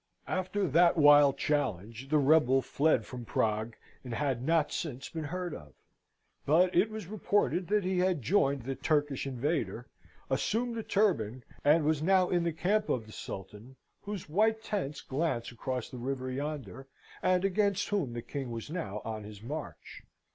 [0.27, 5.53] After that wild challenge the rebel fled from Prague, and had not since been heard
[5.53, 5.73] of;
[6.43, 9.85] but it was reported that he had joined the Turkish invader,
[10.27, 15.01] assumed the turban, and was now in the camp of the Sultan, whose white tents
[15.01, 16.87] glance across the river yonder,
[17.21, 20.01] and against whom the King was now on his march.